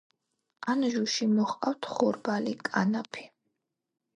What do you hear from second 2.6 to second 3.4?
კანაფი.